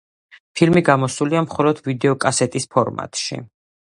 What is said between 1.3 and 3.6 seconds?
მხოლოდ ვიდეოკასეტის ფორმატში.